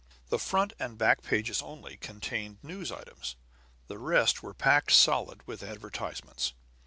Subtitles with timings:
[0.29, 3.35] The front and back pages, only, contained news items;
[3.85, 6.55] the remainder were packed solid with advertisements.